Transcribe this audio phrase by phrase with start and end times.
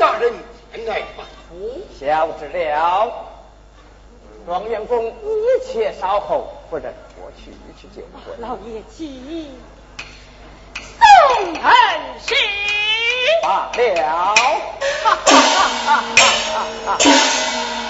[0.00, 0.32] 大人
[0.72, 1.24] 前来吧。
[1.98, 3.12] 小知了，
[4.46, 8.02] 状元公一切稍后，夫人我去去见
[8.38, 9.50] 老爷起，
[10.74, 11.62] 宋恩
[12.18, 12.34] 师
[13.42, 14.34] 罢了。
[15.04, 16.02] 哈哈哈哈
[16.86, 17.89] 哈哈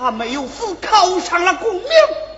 [0.00, 2.29] 他没有死考上了功名。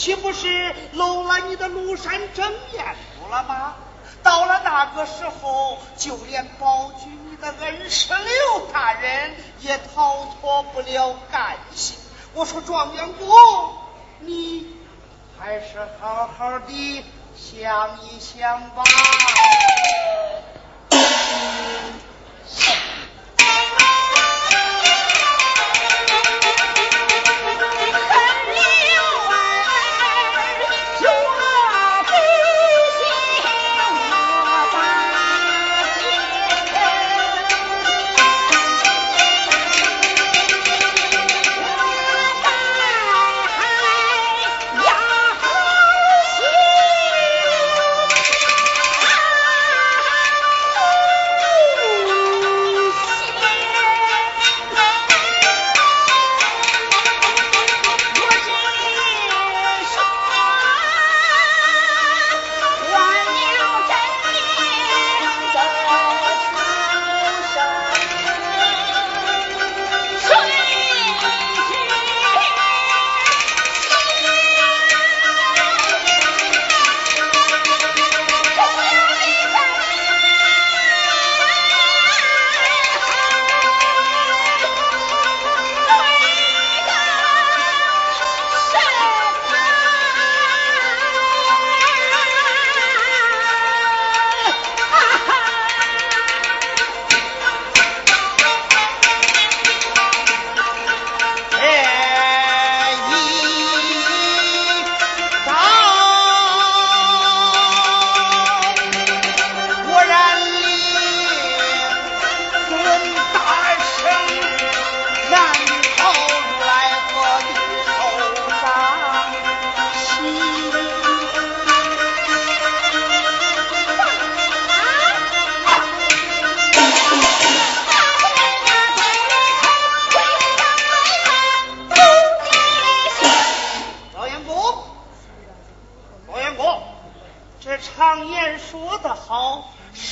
[0.00, 3.74] 岂不是漏了你的庐山真面目了吗？
[4.22, 11.96] 到了那个时候就连保举你的恩师刘大人也逃脱不了干系
[12.32, 13.28] 我说状元公
[14.20, 14.74] 你
[15.38, 17.04] 还是好好的
[17.36, 18.82] 想一想吧。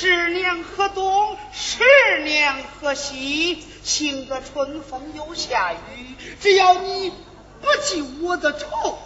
[0.01, 1.83] 十年河东，十
[2.23, 6.15] 年河西，行个春风又下雨。
[6.39, 8.97] 只要你不记我的仇，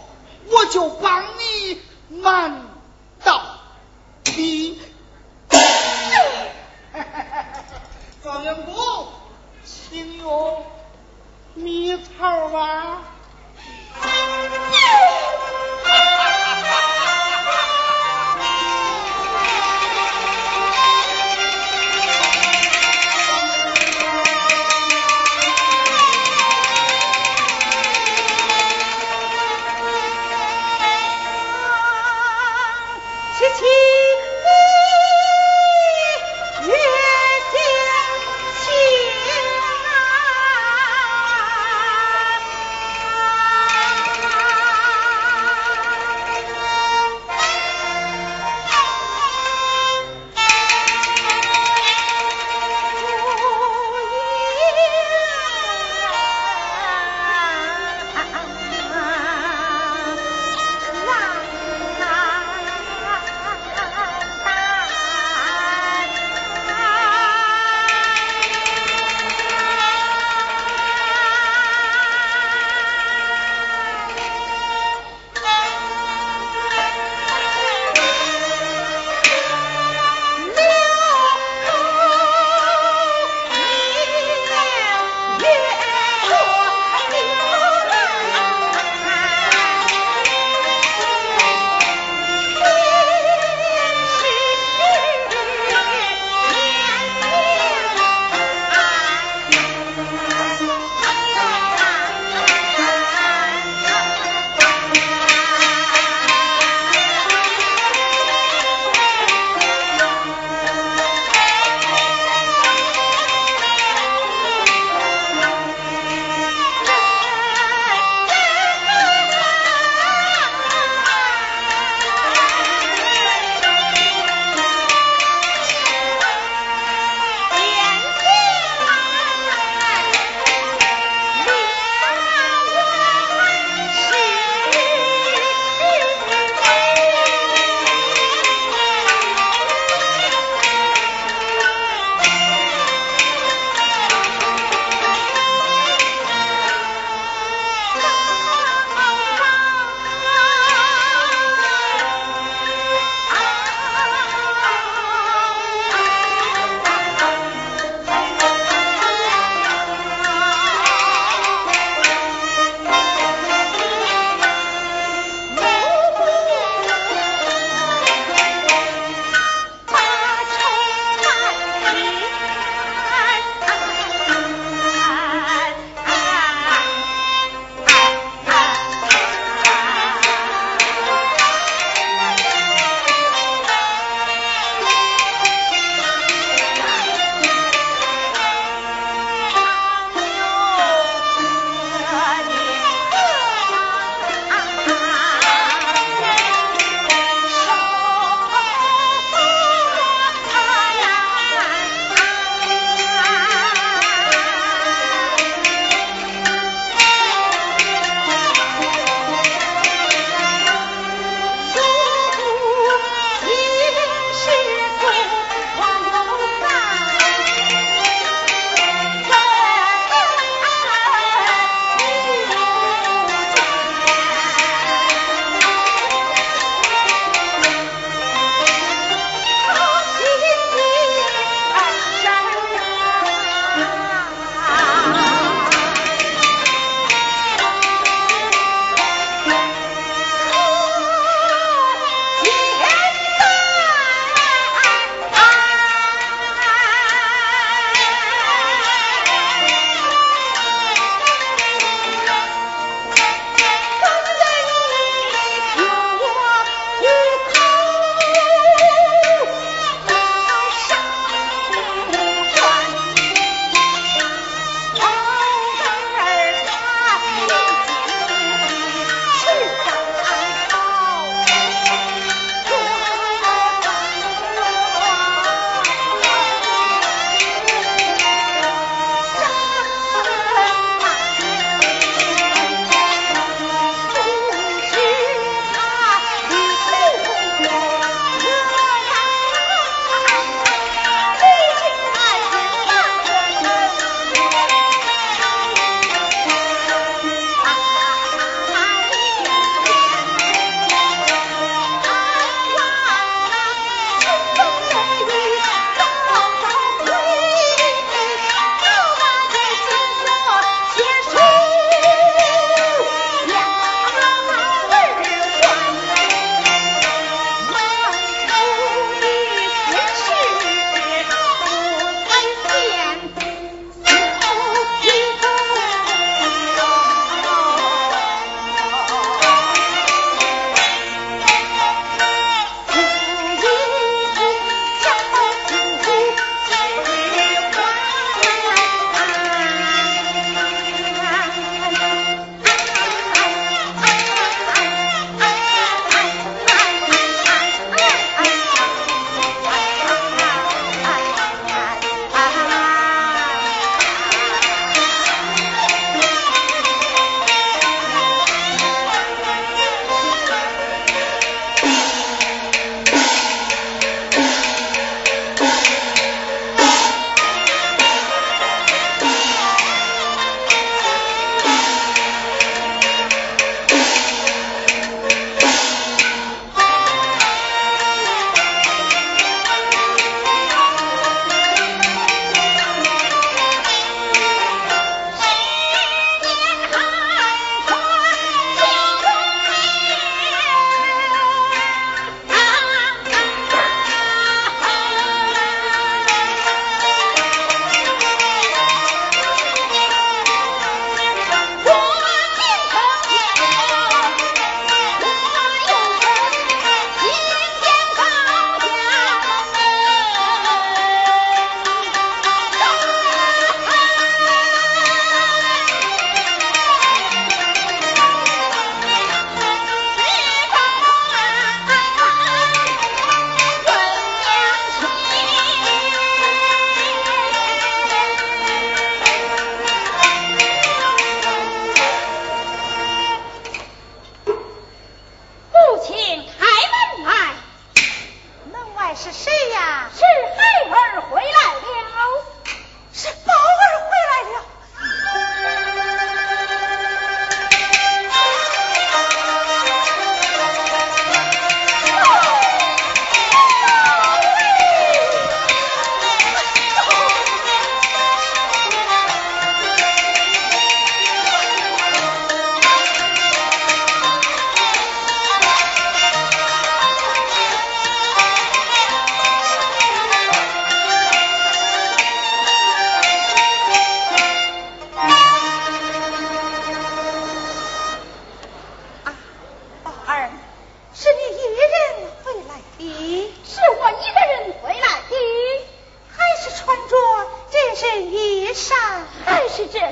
[0.46, 1.80] 我就帮你
[2.20, 2.62] 瞒
[3.24, 3.42] 到
[4.22, 4.80] 底。
[8.22, 9.08] 状元公，
[9.64, 10.64] 请用
[11.54, 13.13] 蜜桃吧。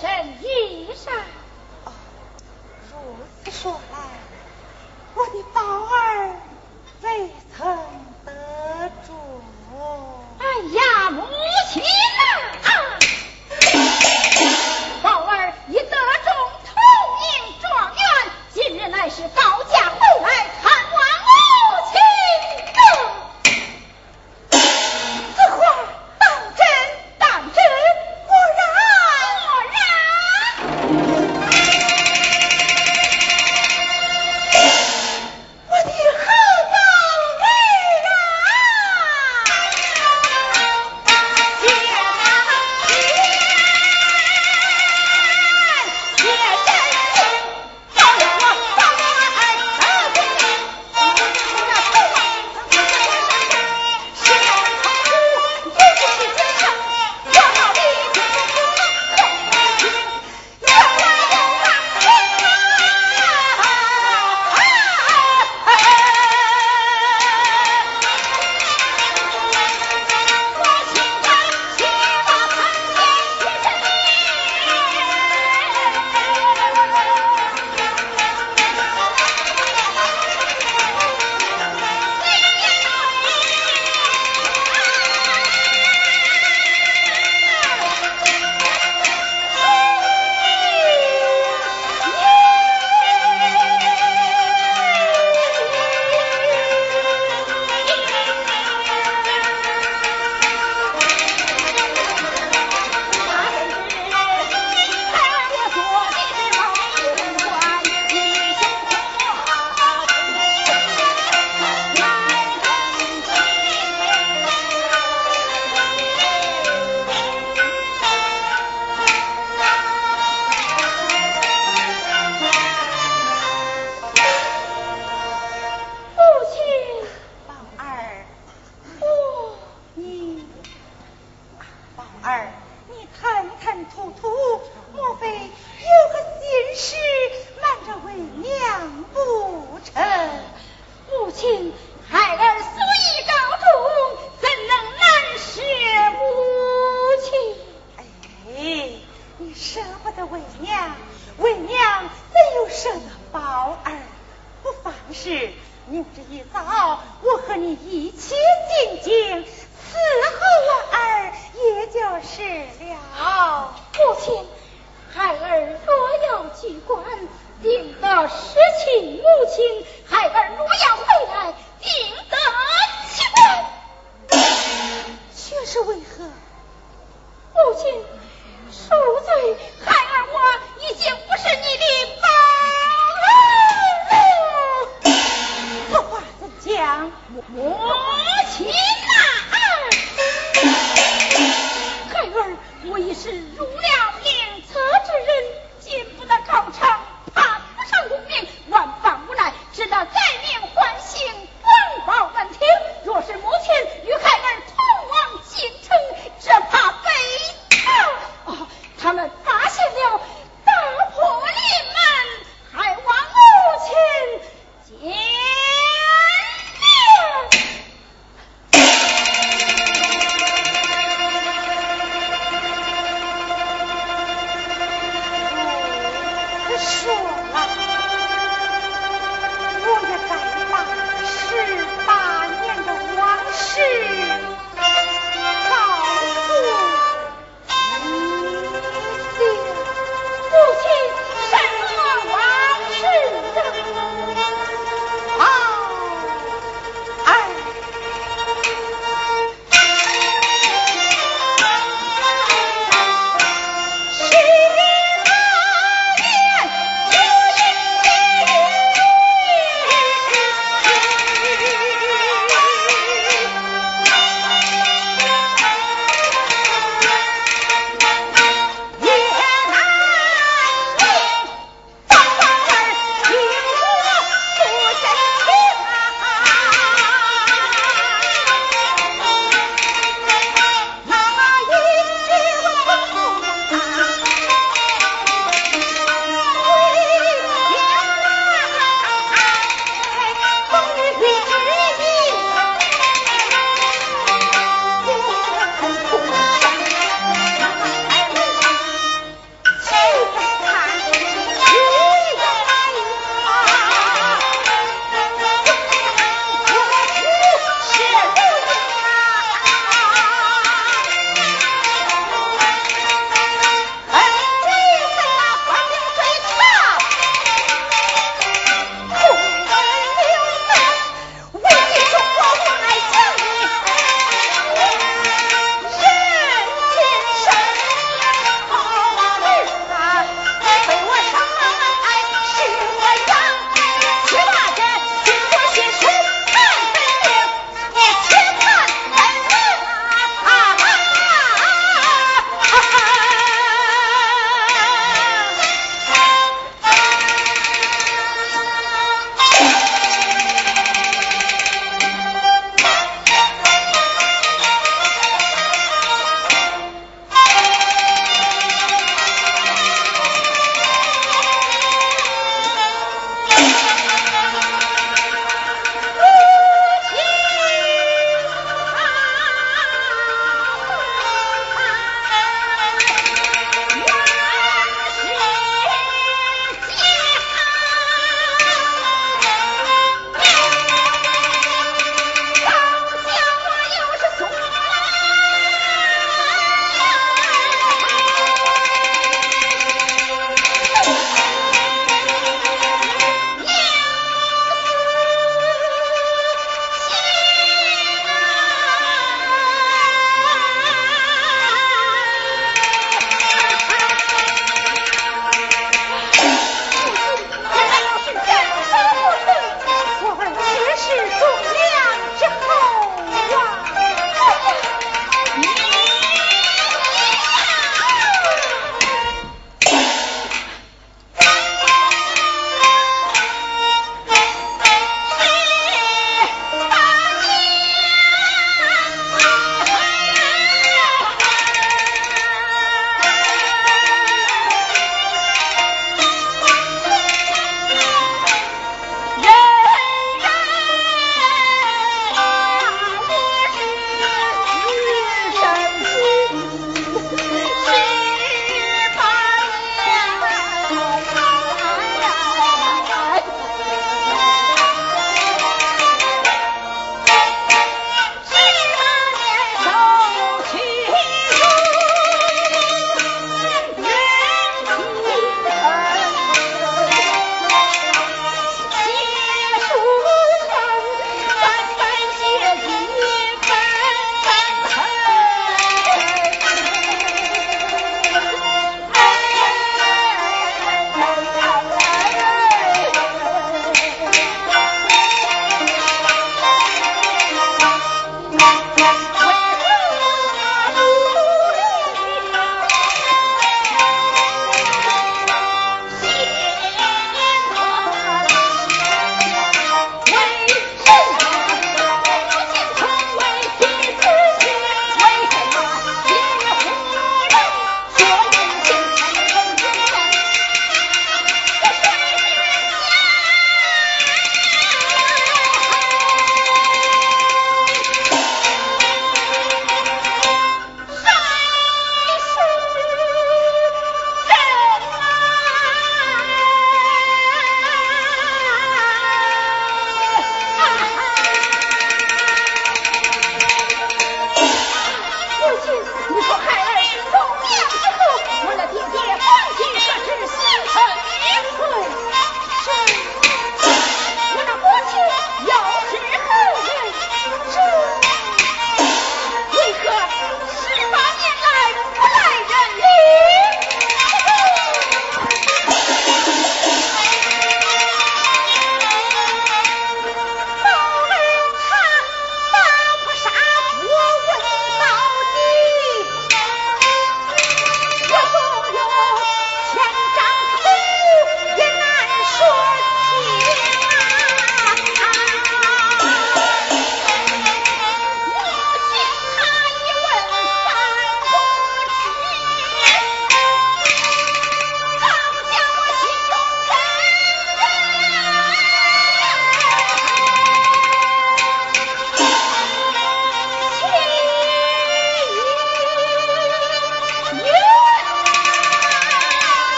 [0.00, 0.45] sen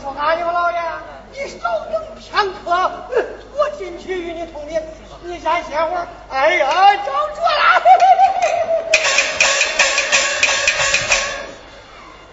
[0.00, 0.78] 说阿牛老爷，
[1.32, 2.90] 你稍等片刻，
[3.54, 4.80] 我进去与你通禀。
[5.22, 6.06] 你先歇会儿。
[6.30, 7.82] 哎呀，找着了！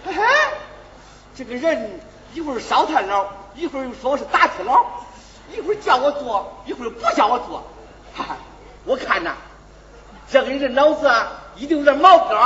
[0.04, 0.24] 嘿嘿嘿
[1.34, 2.00] 这个人
[2.32, 4.86] 一会儿烧炭佬，一会儿又说我是打铁佬，
[5.52, 7.62] 一会儿叫我做，一会儿不叫我做。
[8.16, 8.36] 哈哈，
[8.84, 9.34] 我看呐，
[10.30, 11.10] 这个人脑子
[11.56, 12.38] 一定有点毛病。